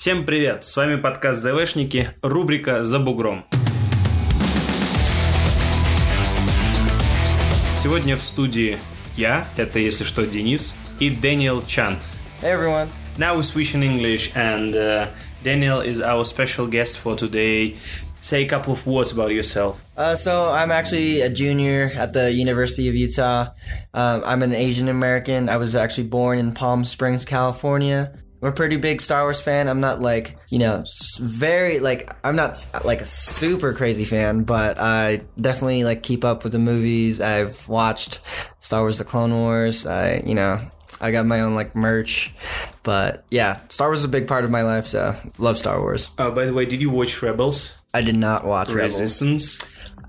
[0.00, 0.64] Всем привет!
[0.64, 3.44] С вами подкаст ЗВшники, рубрика «За бугром».
[7.76, 8.78] Сегодня в студии
[9.18, 11.98] я, это если что Денис, и Дэниел Чан.
[12.40, 12.88] Hey everyone.
[13.18, 15.08] Now we switch in English and uh,
[15.44, 17.76] Daniel is our special guest for today.
[18.22, 19.84] Say a couple of words about yourself.
[19.98, 23.48] Uh, so I'm actually a junior at the University of Utah.
[23.92, 25.50] Um, I'm an Asian American.
[25.50, 28.14] I was actually born in Palm Springs, California.
[28.42, 29.68] I'm a pretty big Star Wars fan.
[29.68, 30.84] I'm not like you know
[31.20, 36.42] very like I'm not like a super crazy fan, but I definitely like keep up
[36.42, 37.20] with the movies.
[37.20, 38.20] I've watched
[38.60, 39.86] Star Wars: The Clone Wars.
[39.86, 40.60] I you know
[41.00, 42.34] I got my own like merch,
[42.82, 44.86] but yeah, Star Wars is a big part of my life.
[44.86, 46.08] So love Star Wars.
[46.18, 47.78] Oh, by the way, did you watch Rebels?
[47.92, 49.22] I did not watch Rebels.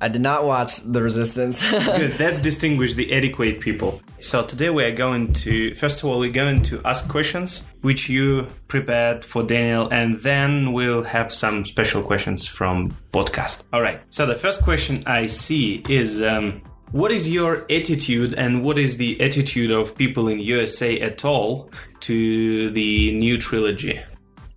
[0.03, 1.61] I did not watch The Resistance.
[1.85, 2.13] Good.
[2.13, 4.01] That's distinguish the adequate people.
[4.19, 8.09] So today we are going to first of all we're going to ask questions which
[8.09, 13.61] you prepared for Daniel, and then we'll have some special questions from podcast.
[13.71, 14.01] All right.
[14.09, 16.21] So the first question I see is.
[16.23, 21.23] Um, what is your attitude and what is the attitude of people in USA at
[21.23, 21.69] all
[22.01, 24.01] to the new trilogy?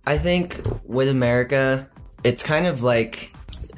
[0.05, 1.89] I think with America,
[2.25, 3.31] it's kind of like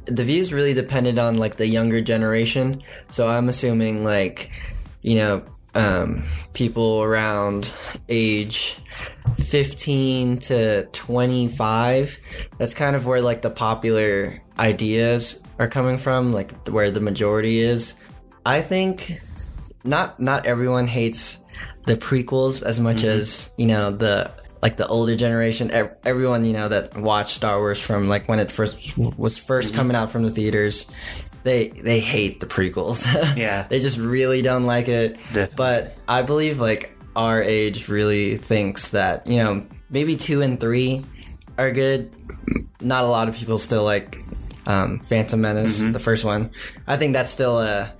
[0.07, 2.81] the views really depended on like the younger generation.
[3.09, 4.51] So I'm assuming like,
[5.01, 5.43] you know,
[5.75, 7.73] um, people around
[8.09, 8.79] age
[9.37, 12.19] 15 to 25.
[12.57, 17.59] That's kind of where like the popular ideas are coming from, like where the majority
[17.59, 17.95] is.
[18.45, 19.19] I think
[19.83, 21.43] not not everyone hates
[21.85, 26.53] the prequels as much as you know the like the older generation ev- everyone you
[26.53, 30.23] know that watched star wars from like when it first was 1st coming out from
[30.23, 30.89] the theaters
[31.43, 33.05] they they hate the prequels
[33.37, 33.67] Yeah.
[33.69, 35.55] they just really don't like it Definitely.
[35.57, 41.03] but i believe like our age really thinks that you know maybe two and three
[41.57, 42.15] are good
[42.81, 44.21] not a lot of people still like
[44.65, 46.49] um, phantom menace the first one
[46.87, 47.93] i think that's still a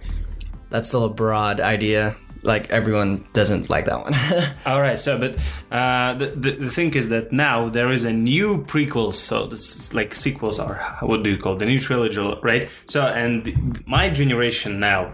[0.70, 2.18] that's still a broad idea.
[2.48, 4.14] Like everyone doesn't like that one.
[4.66, 5.38] All right, so but
[5.72, 9.94] uh, the, the the thing is that now there is a new prequel, so it's
[9.94, 11.60] like sequels are what do you call it?
[11.60, 12.70] the new trilogy, right?
[12.88, 15.12] So and my generation now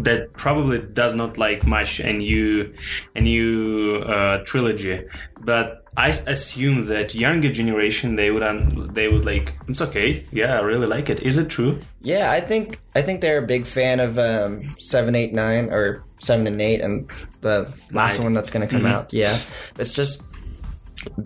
[0.00, 2.74] that probably does not like much a new
[3.14, 5.04] a new uh, trilogy,
[5.40, 10.58] but I assume that younger generation they would un- they would like it's okay, yeah,
[10.58, 11.20] I really like it.
[11.22, 11.78] Is it true?
[12.02, 16.04] yeah, I think I think they're a big fan of um, seven, eight, nine, or
[16.24, 17.08] seven and eight, and
[17.40, 18.24] the last Nine.
[18.24, 18.94] one that's gonna come mm-hmm.
[18.94, 19.12] out.
[19.12, 19.38] Yeah,
[19.78, 20.22] it's just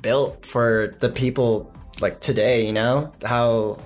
[0.03, 2.67] built for the people like today.
[2.67, 3.79] You know how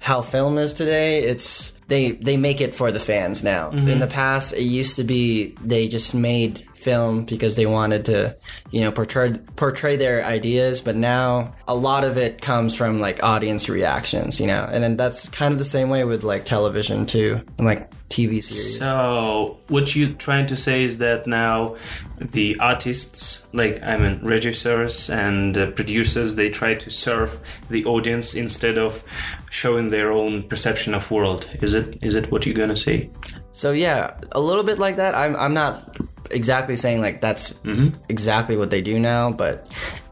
[0.00, 1.22] how film is today.
[1.22, 3.70] It's they they make it for the fans now.
[3.70, 3.88] Mm-hmm.
[3.88, 8.36] In the past, it used to be they just made film because they wanted to,
[8.70, 10.80] you know, portray portray their ideas.
[10.82, 14.96] But now a lot of it comes from like audience reactions, you know, and then
[14.96, 18.78] that's kind of the same way with like television too, and like TV series.
[18.78, 21.76] So what you're trying to say is that now
[22.20, 28.34] the artists, like I mean regisseurs and uh, producers, they try to serve the audience
[28.34, 29.04] instead of
[29.50, 31.50] showing their own perception of world.
[31.60, 33.10] Is it is it what you're gonna say?
[33.52, 35.14] So yeah, a little bit like that.
[35.14, 35.96] I'm I'm not
[36.30, 37.60] exactly saying like that's
[38.08, 39.68] exactly what they do now, but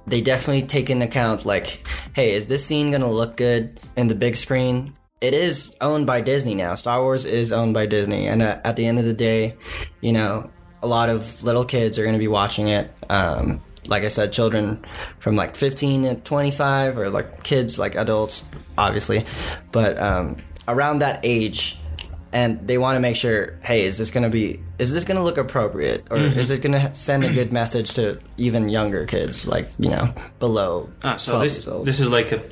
[0.06, 1.82] they definitely take into account like,
[2.14, 4.92] hey, is this scene gonna look good in the big screen?
[5.20, 6.74] It is owned by Disney now.
[6.74, 9.54] Star Wars is owned by Disney, and uh, at the end of the day,
[10.02, 10.50] you know,
[10.82, 12.90] a lot of little kids are gonna be watching it.
[13.08, 14.84] Um, like I said, children
[15.18, 18.44] from like 15 to 25, or like kids, like adults,
[18.76, 19.24] obviously,
[19.72, 20.36] but um,
[20.68, 21.78] around that age,
[22.34, 25.16] and they want to make sure hey is this going to be is this going
[25.16, 26.06] to look appropriate?
[26.10, 29.88] Or is it going to send a good message to even younger kids like you
[29.88, 31.86] know below Ah, so 12 this years old?
[31.86, 32.42] this is like a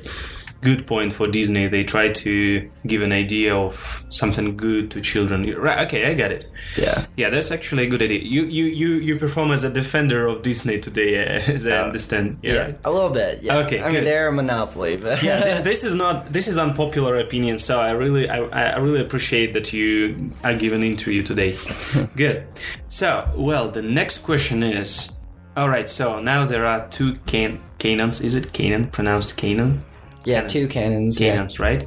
[0.61, 1.67] good point for Disney.
[1.67, 5.45] They try to give an idea of something good to children.
[5.55, 5.85] Right?
[5.85, 6.49] Okay, I get it.
[6.77, 8.21] yeah Yeah, that's actually a good idea.
[8.21, 12.39] You you you you perform as a defender of Disney today, uh, as I understand.
[12.41, 12.53] Yeah.
[12.53, 12.79] yeah right?
[12.85, 16.31] a little bit yeah Okay, i mean they're a monopoly but yeah, this, is not
[16.31, 17.59] this is unpopular opinion.
[17.59, 18.39] So I really I,
[18.75, 21.55] I really appreciate that you are giving interview today.
[22.15, 22.47] Good.
[22.89, 25.17] So well, the next question is,
[25.55, 25.89] all right.
[25.89, 28.21] So now there are two can canons.
[28.21, 29.83] Is it Canon pronounced Canon?
[30.25, 31.33] Yeah two cannons yeah.
[31.33, 31.85] Canons, right?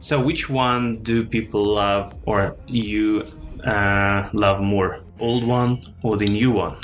[0.00, 3.24] So which one do people love or you
[3.64, 6.76] uh, love more, old one or the new one?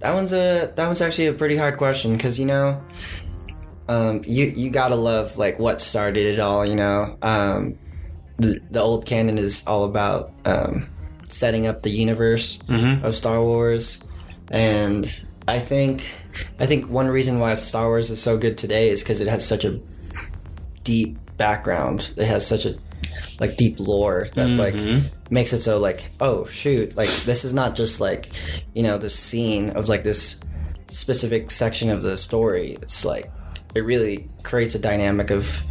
[0.00, 2.80] that one's a that one's actually a pretty hard question because you know
[3.88, 7.16] um you you gotta love like what started it all you know?
[7.22, 7.78] Um
[8.38, 10.88] the, the old canon is all about um
[11.28, 12.60] setting up the universe
[13.02, 14.02] of Star Wars,
[14.50, 15.04] and
[15.48, 16.22] I think
[16.60, 19.46] I think one reason why Star Wars is so good today is because it has
[19.46, 19.80] such a
[20.88, 22.14] deep background.
[22.16, 22.72] It has such a
[23.38, 25.08] like deep lore that like mm-hmm.
[25.30, 28.30] makes it so like oh shoot like this is not just like
[28.74, 30.40] you know the scene of like this
[30.88, 32.78] specific section of the story.
[32.80, 33.30] It's like
[33.74, 35.62] it really creates a dynamic of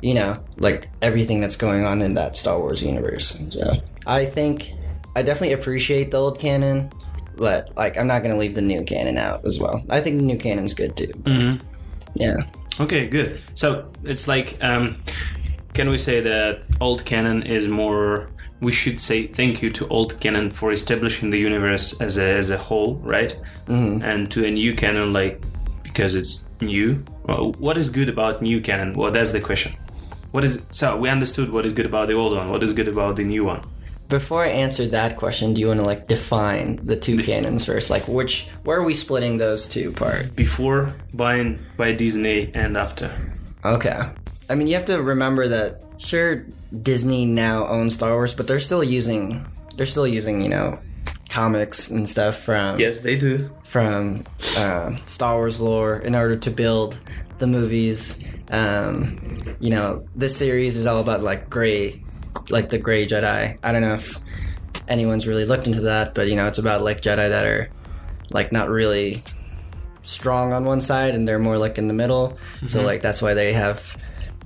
[0.00, 3.44] you know like everything that's going on in that Star Wars universe.
[3.50, 3.74] So
[4.06, 4.72] I think
[5.14, 6.90] I definitely appreciate the old canon,
[7.36, 9.84] but like I'm not gonna leave the new canon out as well.
[9.90, 11.08] I think the new canon's good too.
[11.08, 11.66] Mm-hmm.
[12.14, 12.38] Yeah.
[12.80, 13.40] Okay, good.
[13.54, 14.96] So it's like, um,
[15.74, 18.30] can we say that old canon is more?
[18.60, 22.50] We should say thank you to old canon for establishing the universe as a as
[22.50, 23.38] a whole, right?
[23.66, 24.02] Mm-hmm.
[24.02, 25.42] And to a new canon, like
[25.82, 27.04] because it's new.
[27.24, 28.94] Well, what is good about new canon?
[28.94, 29.72] Well, that's the question.
[30.30, 32.50] What is so we understood what is good about the old one.
[32.50, 33.62] What is good about the new one?
[34.12, 37.88] Before I answer that question, do you want to like define the two canons first?
[37.88, 40.36] Like which where are we splitting those two apart?
[40.36, 43.08] Before buying by Disney and after.
[43.64, 43.98] Okay.
[44.50, 46.44] I mean, you have to remember that sure
[46.82, 50.78] Disney now owns Star Wars, but they're still using they're still using, you know,
[51.30, 53.48] comics and stuff from Yes, they do.
[53.64, 54.24] from
[54.58, 57.00] uh, Star Wars lore in order to build
[57.38, 58.22] the movies.
[58.50, 62.04] Um, you know, this series is all about like gray,
[62.50, 63.58] like the gray Jedi.
[63.62, 64.18] I don't know if
[64.88, 67.68] anyone's really looked into that, but you know, it's about like Jedi that are
[68.30, 69.22] like not really
[70.04, 72.38] strong on one side and they're more like in the middle.
[72.66, 72.86] So mm-hmm.
[72.86, 73.96] like that's why they have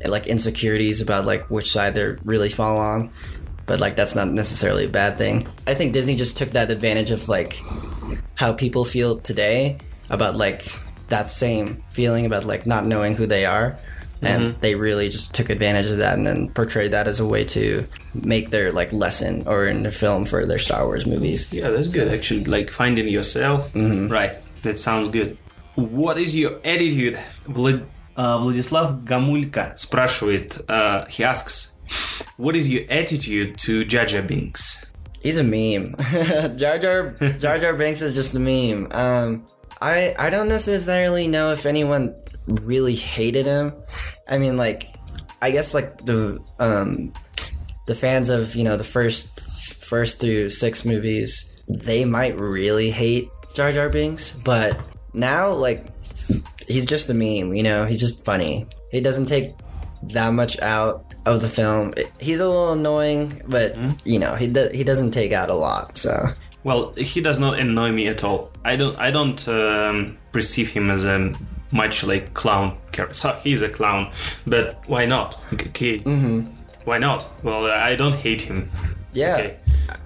[0.04, 3.10] like insecurities about like which side they're really fall on.
[3.66, 5.48] But like that's not necessarily a bad thing.
[5.66, 7.60] I think Disney just took that advantage of like
[8.37, 9.78] how people feel today
[10.10, 10.64] about like
[11.08, 13.76] that same feeling about like not knowing who they are
[14.22, 17.44] and they really just took advantage of that and then portrayed that as a way
[17.44, 21.51] to make their like lesson or in the film for their Star Wars movies.
[21.51, 22.45] Yeah, that's good actually.
[22.45, 23.72] Like finding yourself.
[23.75, 24.33] Right.
[24.62, 25.38] That sounds good.
[25.75, 27.18] What is your attitude?
[27.48, 27.83] Влад...
[28.16, 31.78] uh, Владислав Гамулька спрашивает, uh, he asks,
[32.38, 34.86] what is your attitude to Jaja Binks?
[35.22, 35.95] He's a meme.
[36.57, 38.88] Jar Jar Jar Jar Binks is just a meme.
[38.92, 39.45] Um,
[39.80, 42.16] I I don't necessarily know if anyone
[42.46, 43.72] really hated him.
[44.28, 44.84] I mean, like,
[45.43, 47.12] I guess like the um,
[47.87, 49.40] the fans of you know the first
[49.84, 54.78] first through six movies, they might really hate Jar Jar Binks, but
[55.12, 55.87] now like
[56.66, 57.54] he's just a meme.
[57.54, 58.66] You know, he's just funny.
[58.90, 59.52] He doesn't take
[60.14, 61.94] that much out of the film.
[62.20, 65.98] He's a little annoying, but you know he do- he doesn't take out a lot.
[65.98, 66.32] So
[66.64, 68.50] Well, he does not annoy me at all.
[68.64, 68.98] I don't.
[68.98, 71.32] I don't um, perceive him as a
[71.71, 73.15] much like clown character.
[73.15, 74.13] So he's a clown,
[74.47, 75.41] but why not?
[75.53, 75.99] Okay.
[76.01, 76.51] Mm-hmm.
[76.85, 77.29] Why not?
[77.43, 78.71] Well, I don't hate him.
[79.11, 79.37] It's Yeah.
[79.37, 79.57] Okay.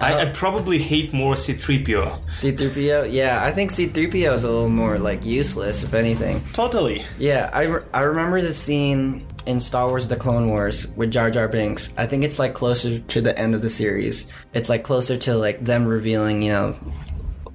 [0.00, 2.26] I, I probably hate more C-3PO.
[2.28, 6.42] C3PO, yeah, I think C3PO is a little more like useless, if anything.
[6.52, 7.04] Totally.
[7.18, 11.30] Yeah, I, re- I remember the scene in Star Wars: The Clone Wars with Jar
[11.30, 11.96] Jar Binks.
[11.98, 14.32] I think it's like closer to the end of the series.
[14.54, 16.74] It's like closer to like them revealing, you know,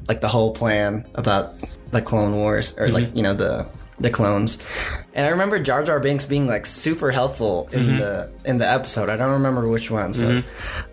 [0.08, 1.56] like the whole plan about
[1.92, 3.68] the Clone Wars or like you know the
[4.00, 4.66] the clones.
[5.14, 9.10] And I remember Jar Jar Binks being like super helpful in the in the episode.
[9.10, 10.44] I don't remember which one, so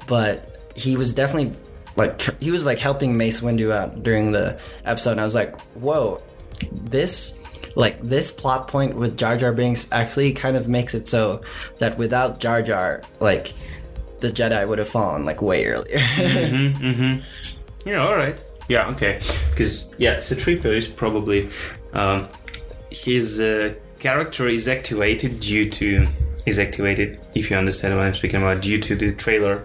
[0.06, 1.56] but he was definitely
[1.96, 5.12] like tr- he was like helping Mace Windu out during the episode.
[5.12, 6.22] And I was like, whoa,
[6.70, 7.38] this
[7.75, 11.43] like this plot point with Jar Jar Binks actually kind of makes it so
[11.78, 13.52] that without Jar Jar, like
[14.21, 15.99] the Jedi would have fallen like way earlier.
[15.99, 17.21] mm-hmm
[17.85, 18.06] Yeah.
[18.06, 18.37] All right.
[18.68, 18.88] Yeah.
[18.90, 19.21] Okay.
[19.50, 21.50] Because yeah, C-3PO is probably
[21.94, 22.28] um,
[22.92, 26.06] his uh, character is activated due to
[26.44, 29.64] is activated if you understand what I'm speaking about due to the trailer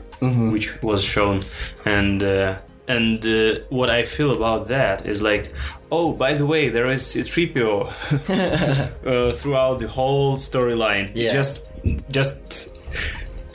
[0.51, 1.43] which was shown
[1.85, 2.23] and.
[2.23, 2.57] Uh,
[2.89, 5.51] and uh, what I feel about that is like,
[5.91, 7.83] oh, by the way, there is C-3PO
[9.05, 11.11] uh, throughout the whole storyline.
[11.13, 11.33] Yeah.
[11.33, 11.65] Just,
[12.09, 12.76] just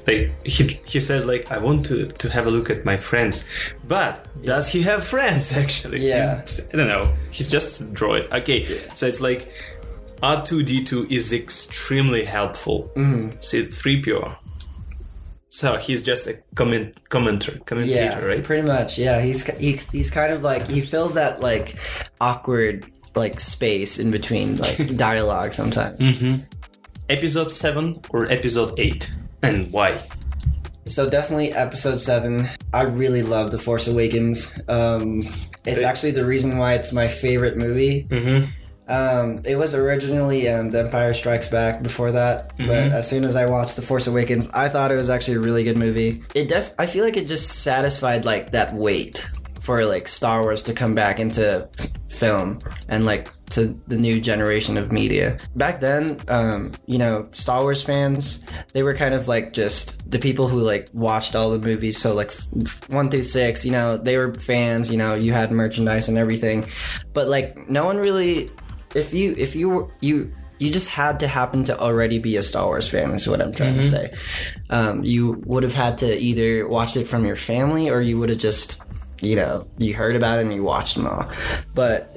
[0.07, 3.49] like he, he says like I want to to have a look at my friends,
[3.87, 6.07] but does he have friends actually?
[6.07, 6.43] Yeah.
[6.43, 7.15] He's I don't know.
[7.31, 8.33] He's just a droid.
[8.33, 9.53] Okay, so it's like
[10.23, 12.91] R two D two is extremely helpful.
[12.97, 13.41] Mm-hmm.
[13.41, 14.37] See three PO.
[15.49, 18.43] So he's just a comment commenter commentator, yeah, right?
[18.43, 18.99] pretty much.
[18.99, 21.77] Yeah, he's he, he's kind of like he fills that like
[22.21, 26.01] awkward like space in between like dialogue sometimes.
[27.11, 30.07] Episode seven or episode eight, and why?
[30.87, 32.47] So definitely episode seven.
[32.75, 34.59] I really love The Force Awakens.
[34.69, 35.21] Um,
[35.65, 38.05] it's actually the reason why it's my favorite movie.
[38.05, 38.51] Mm-hmm.
[38.89, 43.37] Um, it was originally um, The Empire Strikes Back before that, but as soon as
[43.37, 46.23] I watched The Force Awakens, I thought it was actually a really good movie.
[46.35, 49.31] It def I feel like it just satisfied like that wait
[49.61, 51.69] for like Star Wars to come back into
[52.09, 52.59] film
[52.89, 55.39] and like to the new generation of media.
[55.57, 60.19] Back then, um, you know, Star Wars fans, they were kind of like just the
[60.19, 61.99] people who like watched all the movies.
[61.99, 64.91] So like f- one through six, you know, they were fans.
[64.91, 66.67] You know, you had merchandise and everything,
[67.13, 68.51] but like no one really.
[68.95, 72.43] If you if you were you you just had to happen to already be a
[72.43, 74.15] Star Wars fan, is what I'm trying to say.
[74.71, 78.29] Um, you would have had to either watch it from your family or you would
[78.29, 78.81] have just,
[79.23, 81.31] you know, you heard about it and you watched them all.
[81.75, 82.15] But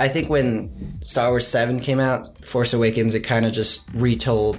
[0.00, 4.58] I think when Star Wars 7 came out, Force Awakens, it kind of just retold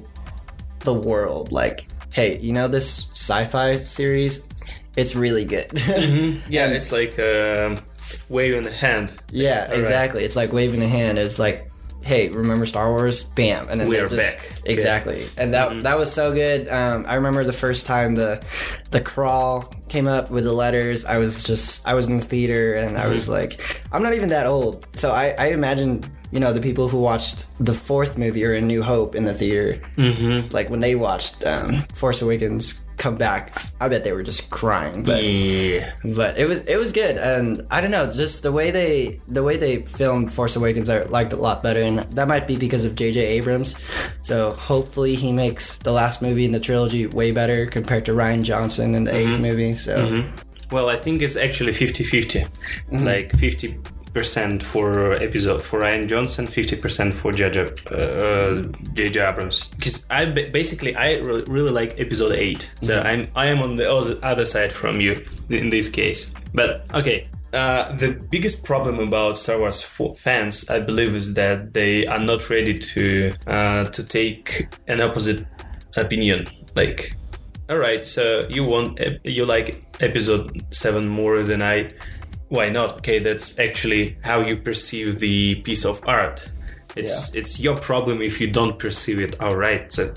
[0.79, 1.51] the world.
[1.51, 4.47] Like, hey, you know, this sci fi series,
[4.95, 5.69] it's really good.
[5.99, 6.51] Mm-hmm.
[6.51, 7.83] Yeah, it's like um,
[8.29, 9.13] wave in the hand.
[9.31, 10.23] Yeah, exactly.
[10.23, 11.19] It's like waving the hand.
[11.19, 11.68] It's like,
[12.09, 13.23] hey, remember Star Wars?
[13.37, 14.37] Bam, and then We are just- back.
[14.45, 14.71] Mm-hmm.
[14.75, 16.67] Exactly, and that that was so good.
[16.69, 18.43] Um, I remember the first time the
[18.91, 21.05] the crawl came up with the letters.
[21.05, 23.13] I was just I was in the theater and I Mm-hmm.
[23.13, 25.91] was like, I'm not even that old, so I I imagine
[26.31, 29.33] you know the people who watched the fourth movie or A New Hope in the
[29.33, 30.53] theater, mm-hmm.
[30.53, 35.03] like when they watched um, Force Awakens come back, I bet they were just crying.
[35.03, 35.93] But Yeah.
[36.03, 39.41] but it was it was good and i don't know just the way they the
[39.43, 42.83] way they filmed force awakens i liked a lot better and that might be because
[42.85, 43.75] of jj abrams
[44.21, 48.43] so hopefully he makes the last movie in the trilogy way better compared to rian
[48.43, 50.23] johnson in the eighth movie so
[50.71, 52.39] Well, I think it's actually 50 50.
[52.41, 53.03] Mm-hmm.
[53.05, 53.73] Like 50%
[54.63, 57.61] for episode for Rian Johnson, 50% for J.J.
[57.91, 58.63] Uh,
[58.93, 59.19] J.J.
[59.19, 59.67] Abrams.
[59.69, 62.71] Because I basically I really, really like episode 8.
[62.81, 63.07] So Mm-hmm.
[63.07, 66.33] I'm I am on the other other side from you in this case.
[66.53, 67.27] But okay.
[67.51, 69.81] Uh, the biggest problem about Star Wars
[70.17, 75.47] fans, I believe, is that they are not ready to uh, to take an opposite
[75.97, 76.45] opinion.
[76.75, 77.15] Like
[77.69, 81.89] all right, so you want you like episode seven more than I.
[82.49, 82.97] Why not?
[82.97, 86.51] Okay, that's actually how you perceive the piece of art.
[86.95, 89.39] It's it's your problem if you don't perceive it.
[89.39, 90.13] All right, so,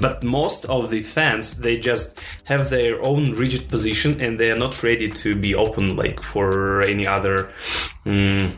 [0.00, 4.58] but most of the fans they just have their own rigid position and they are
[4.58, 7.50] not ready to be open like for any other.
[8.06, 8.56] mm,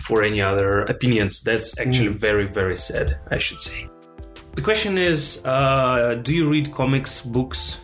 [0.00, 1.42] for any other opinions.
[1.42, 3.88] That's actually very, very sad, I should say.
[4.54, 7.80] The question is uh, do you read comics, books?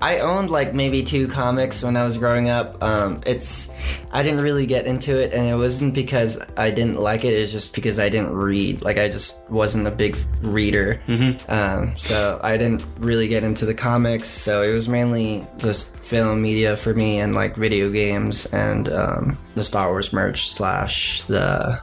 [0.00, 3.72] I owned like maybe two comics when i was growing up um, it's
[4.12, 7.52] i didn't really get into it and it wasn't because i didn't like it it's
[7.52, 11.00] just because i didn't read like i just wasn't a big reader
[11.48, 16.40] um, so i didn't really get into the comics so it was mainly just film
[16.42, 21.80] media for me and like video games and um, the star wars merch slash the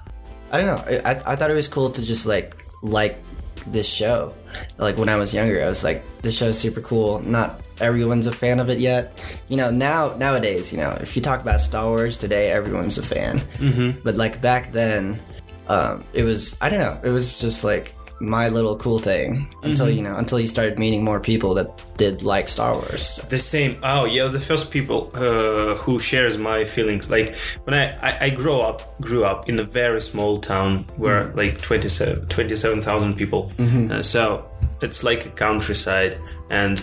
[0.52, 1.00] I don't know.
[1.04, 3.20] I, I thought it was cool to just like like
[3.68, 4.34] this show.
[4.78, 7.20] Like when I was younger, I was like, this show's super cool.
[7.20, 9.22] Not everyone's a fan of it yet.
[9.50, 13.04] You know, now nowadays, you know, if you talk about Star Wars today, everyone's a
[13.04, 13.40] fan.
[13.40, 14.00] Mm-hmm.
[14.04, 15.20] But like back then,
[15.68, 17.00] um, it was I don't know.
[17.04, 21.04] It was just like my little cool thing until you know until you started meeting
[21.04, 21.68] more people that
[21.98, 23.20] did like Star Wars.
[23.30, 23.78] The same.
[23.84, 27.10] Oh, yeah, the first people uh, who shares my feelings.
[27.10, 31.26] Like when I, I, I grew up grew up in a very small town where
[31.36, 33.52] like 27 27,000 people.
[33.60, 34.46] Uh, so
[34.82, 36.18] it's like a countryside,
[36.50, 36.82] and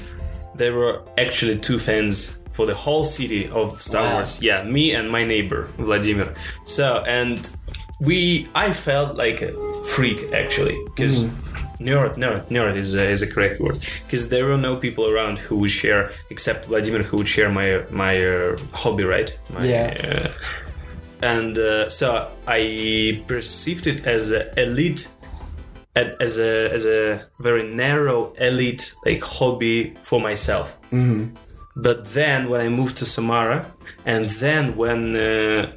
[0.54, 4.14] there were actually two fans for the whole city of Star Wow.
[4.16, 4.42] Wars.
[4.42, 6.34] Yeah, me and my neighbor Vladimir.
[6.66, 7.50] So and
[8.00, 9.52] we I felt like a
[9.96, 11.16] freak actually because
[11.88, 13.78] nerd nerd nerd is a, is a correct word.
[14.04, 17.68] Because there were no people around who would share except Vladimir who would share my
[17.90, 19.30] my uh, hobby right?
[19.54, 19.88] My, Yeah.
[20.08, 20.28] uh,
[21.34, 22.06] and uh, so
[22.48, 25.02] I perceived it as an elite
[25.94, 27.00] as a as a
[27.40, 30.66] very narrow elite like hobby for myself.
[31.74, 33.58] But then when I moved to Samara,
[34.04, 35.72] and then when uh,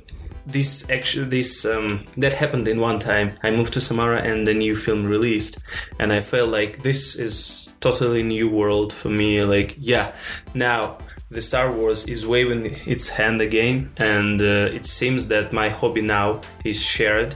[0.46, 4.54] this actually this um, that happened in one time, I moved to Samara and the
[4.54, 5.60] new film released,
[6.00, 9.44] and I felt like this is totally new world for me.
[9.44, 10.14] Like yeah,
[10.54, 10.98] now
[11.30, 16.02] the Star Wars is waving its hand again, and uh, it seems that my hobby
[16.02, 17.36] now is shared.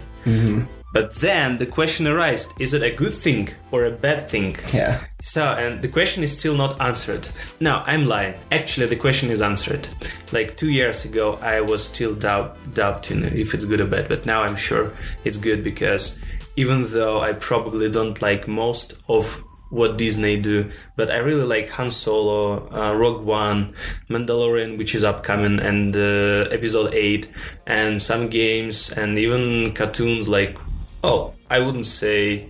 [0.91, 4.55] But then the question arises: Is it a good thing or a bad thing?
[4.73, 5.03] Yeah.
[5.21, 7.27] So, and the question is still not answered.
[7.59, 8.35] No, I'm lying.
[8.51, 9.87] Actually, the question is answered.
[10.31, 14.25] Like two years ago, I was still doubt, doubting if it's good or bad, but
[14.25, 14.93] now I'm sure
[15.23, 16.19] it's good because
[16.55, 21.69] even though I probably don't like most of what Disney do, but I really like
[21.69, 23.73] Han Solo, uh, Rogue One,
[24.09, 27.31] Mandalorian, which is upcoming, and uh, Episode 8,
[27.67, 30.57] and some games, and even cartoons like,
[31.03, 32.47] oh, I wouldn't say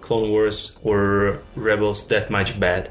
[0.00, 2.90] Clone Wars or Rebels that much bad.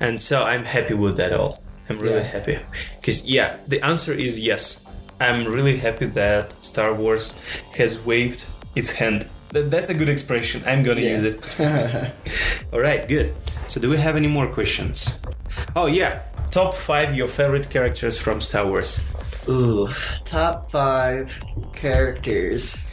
[0.00, 1.62] And so I'm happy with that all.
[1.88, 2.22] I'm really Yeah.
[2.38, 2.58] happy.
[3.00, 4.84] Because, yeah, the answer is yes.
[5.20, 7.34] I'm really happy that Star Wars
[7.76, 8.44] has waved
[8.76, 9.28] its hand.
[9.52, 10.62] That, that's a good expression.
[10.66, 11.16] I'm gonna Yeah.
[11.18, 11.38] use it.
[12.72, 13.32] All right, good.
[13.66, 15.20] So, do we have any more questions?
[15.74, 19.08] Oh yeah, top five your favorite characters from Star Wars.
[19.48, 19.88] Ooh,
[20.24, 21.36] top five
[21.74, 22.87] characters.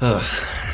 [0.00, 0.22] Ugh.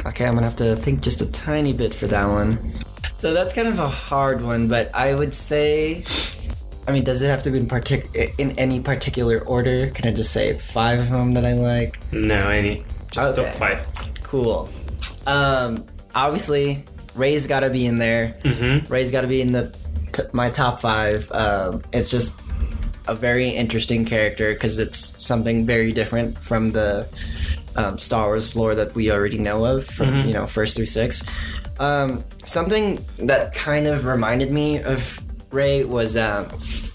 [0.07, 2.73] Okay, I'm gonna have to think just a tiny bit for that one.
[3.19, 6.05] So that's kind of a hard one, but I would say.
[6.89, 9.89] I mean, does it have to be in partic- in any particular order?
[9.91, 12.01] Can I just say five of them that I like?
[12.13, 12.85] No, any.
[13.13, 13.45] Just Okay.
[13.45, 13.87] top five.
[14.25, 14.69] Cool.
[15.29, 15.85] Um,
[16.17, 18.35] obviously, Rey's got to be in there.
[18.45, 18.93] Mm-hmm.
[18.93, 19.73] Rey's got to be in the
[20.13, 21.31] t- my top five.
[21.31, 22.41] Um, it's just
[23.07, 27.07] a very interesting character because it's something very different from the
[27.77, 31.23] um, Star Wars lore that we already know of from you know first through six.
[31.79, 35.21] Um, something that kind of reminded me of
[35.53, 36.47] Rey was um,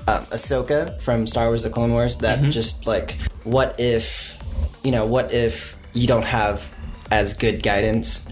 [0.07, 2.17] uh, Ahsoka from Star Wars: The Clone Wars.
[2.17, 4.39] That just like, what if,
[4.83, 6.73] you know, what if you don't have
[7.11, 8.25] as good guidance?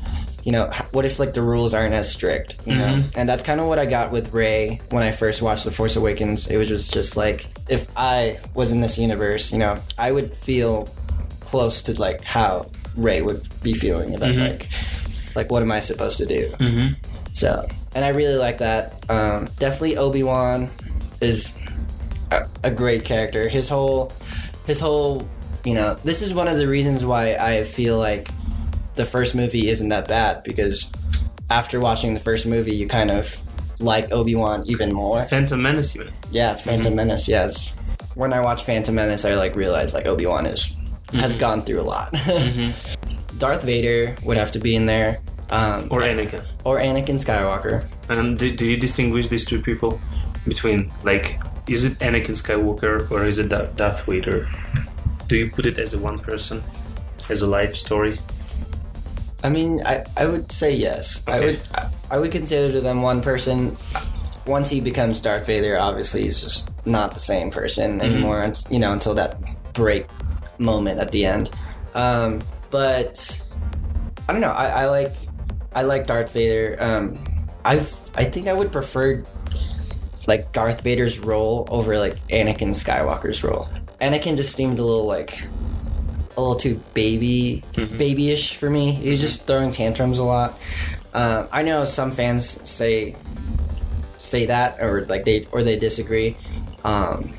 [0.43, 2.59] You know, what if like the rules aren't as strict?
[2.67, 5.65] You know, and that's kind of what I got with Rey when I first watched
[5.65, 6.49] The Force Awakens.
[6.51, 10.35] It was just just like if I was in this universe, you know, I would
[10.35, 10.87] feel
[11.45, 14.69] close to like how Rey would be feeling about like
[15.35, 16.47] like what am I supposed to do?
[16.59, 16.93] Mm-hmm.
[17.31, 18.93] So, and I really like that.
[19.09, 20.69] Um, definitely Obi Wan
[21.21, 21.57] is
[22.31, 23.47] a, a great character.
[23.49, 24.11] His whole
[24.65, 25.27] his whole
[25.63, 28.27] you know this is one of the reasons why I feel like
[28.95, 30.91] the first movie isn't that bad because
[31.49, 33.27] after watching the first movie you kind of
[33.79, 35.21] like Obi Wan even more.
[35.23, 35.97] Phantom Menace?
[36.31, 37.27] Yeah, Phantom Menace.
[37.27, 37.75] Yes.
[38.15, 40.75] When I watch Phantom Menace, I like realize like Obi Wan is
[41.15, 41.39] has mm-hmm.
[41.39, 42.13] gone through a lot.
[42.13, 43.37] Mm-hmm.
[43.37, 45.19] Darth Vader would have to be in there,
[45.49, 46.45] um, Or Anakin.
[46.63, 47.83] or Anakin Skywalker.
[48.09, 49.99] And do, do you distinguish these two people
[50.47, 54.49] between, like, is it Anakin Skywalker or is it Darth Vader?
[55.27, 56.61] Do you put it as a one person,
[57.29, 58.19] as a life story?
[59.43, 61.23] I mean, I, I would say yes.
[61.27, 61.63] I would
[62.09, 63.75] I, would consider them one person.
[64.47, 68.11] Once he becomes Darth Vader, obviously he's just not the same person mm-hmm.
[68.11, 68.43] anymore.
[68.43, 69.37] un- You know, until that
[69.73, 70.07] break
[70.57, 71.49] moment at the end.
[71.93, 73.41] Um, but
[74.27, 74.51] I don't know.
[74.51, 75.15] I, I like
[75.73, 76.77] I like Darth Vader.
[76.79, 77.23] Um,
[77.63, 79.23] I I think I would prefer
[80.27, 83.67] like Darth Vader's role over like Anakin Skywalker's role.
[84.01, 85.31] Anakin just seemed a little like
[86.37, 88.91] a little too baby babyish for me.
[88.91, 90.59] He was just throwing tantrums a lot.
[91.13, 93.15] Uh, I know some fans say
[94.17, 96.35] say that or like they or they disagree.
[96.83, 97.33] Um,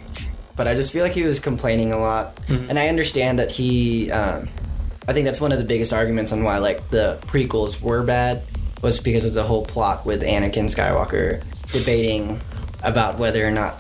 [0.56, 2.70] but I just feel like he was complaining a lot, mm-hmm.
[2.70, 4.10] and I understand that he.
[4.10, 4.48] Um,
[5.08, 8.42] I think that's one of the biggest arguments on why like the prequels were bad
[8.82, 11.42] was because of the whole plot with Anakin Skywalker
[11.72, 12.40] debating
[12.82, 13.76] about whether or not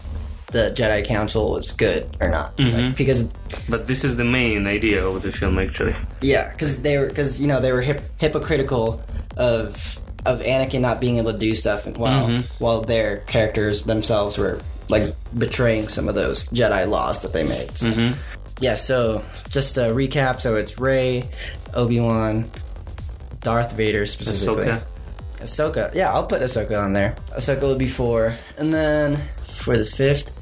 [0.52, 2.58] the Jedi Council was good or not.
[2.58, 2.92] Like, mm-hmm.
[2.96, 3.28] because
[3.68, 5.96] But this is the main idea of the film, actually.
[6.20, 9.02] yeah, because they were because you know they were hip, hypocritical
[9.36, 12.64] of of Anakin not being able to do stuff while mm-hmm.
[12.64, 17.76] while their characters themselves were like betraying some of those Jedi laws that they made.
[17.76, 17.88] So,
[18.60, 21.28] Yeah, so just to recap, so it's Rey,
[21.74, 22.50] Obi Wan,
[23.40, 24.66] Darth Vader specifically.
[24.66, 24.96] Ahsoka.
[25.40, 25.94] Ahsoka.
[25.94, 27.14] Yeah, I'll put Ahsoka on there.
[27.36, 28.36] Ahsoka would be four.
[28.58, 30.32] And then for the fifth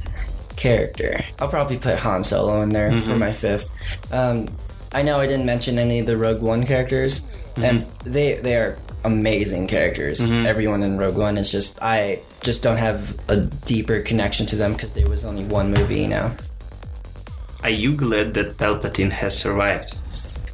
[0.57, 3.19] character, I'll probably put Han Solo in there for mm-hmm.
[3.19, 3.75] my fifth.
[4.13, 4.49] Um,
[4.93, 7.23] I know I didn't mention any of the Rogue One characters,
[7.57, 8.13] and mm-hmm.
[8.13, 10.21] they they are amazing characters.
[10.21, 14.73] Everyone in Rogue One is just I just don't have a deeper connection to them
[14.75, 16.31] because there was only one movie, you know.
[17.63, 19.97] Are you glad that Palpatine has survived?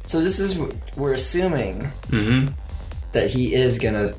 [0.07, 0.59] So this is
[0.97, 2.53] we're assuming Mm-hmm.
[3.13, 4.13] that he is gonna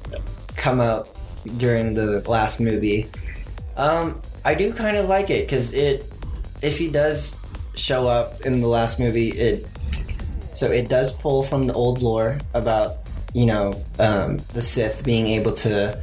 [0.57, 1.09] come out
[1.57, 3.09] during the last movie.
[3.77, 6.05] Um, I do kind of like it because it,
[6.63, 7.39] if he does
[7.75, 9.67] show up in the last movie, it,
[10.55, 12.97] so it does pull from the old lore about
[13.35, 15.99] you know um, the Sith being able to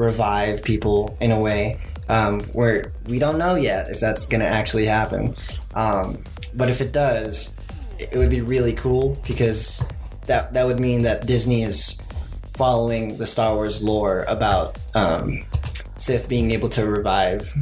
[0.00, 4.86] revive people in a way um, where we don't know yet if that's gonna actually
[4.86, 5.34] happen.
[5.74, 7.56] Um, but if it does,
[7.98, 9.86] it would be really cool because
[10.26, 12.00] that that would mean that Disney is
[12.56, 15.40] following the Star Wars lore about um,
[15.96, 17.52] Sith being able to revive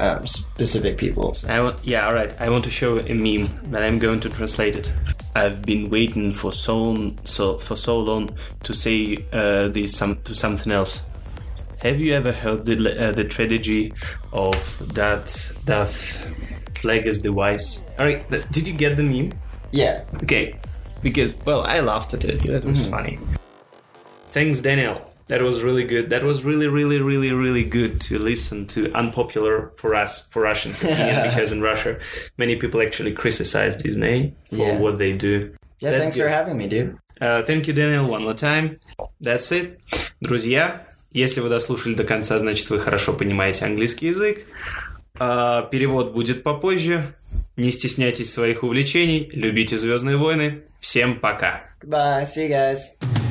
[0.00, 1.36] um, specific people.
[1.48, 2.32] I want, yeah, all right.
[2.40, 4.92] I want to show a meme, but I'm going to translate it.
[5.34, 8.30] I've been waiting for so so for so long
[8.64, 11.04] to say uh, this some to something else.
[11.82, 13.92] Have you ever heard the, uh, the tragedy
[14.32, 14.54] of
[14.94, 15.26] that
[15.64, 15.88] that
[16.74, 17.84] Plagueis the wise?
[17.98, 19.32] All right, did you get the meme?
[19.72, 20.04] Yeah.
[20.22, 20.56] Okay,
[21.02, 22.40] because well, I laughed at it.
[22.44, 22.90] That was mm-hmm.
[22.94, 23.18] funny.
[24.28, 25.02] Thanks, Daniel.
[25.26, 26.10] That was really good.
[26.10, 28.92] That was really, really, really, really good to listen to.
[28.94, 31.98] Unpopular for us, for Russians, because in Russia,
[32.38, 34.78] many people actually criticize Disney for yeah.
[34.78, 35.52] what they do.
[35.80, 36.22] Yeah, That's thanks good.
[36.22, 36.96] for having me, dude.
[37.20, 38.78] Uh, thank you, Daniel, one more time.
[39.20, 39.80] That's it.
[40.22, 44.46] Друзья, если вы дослушали до конца, значит, вы хорошо понимаете английский язык.
[45.18, 47.14] Uh, перевод будет попозже.
[47.56, 50.62] Не стесняйтесь своих увлечений, любите «Звездные войны».
[50.80, 51.64] Всем пока!
[51.82, 52.24] Goodbye.
[52.24, 53.21] See you guys.